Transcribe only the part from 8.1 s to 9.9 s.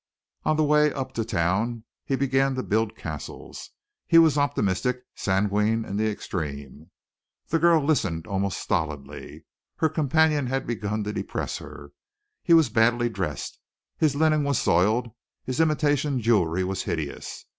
almost stolidly. Her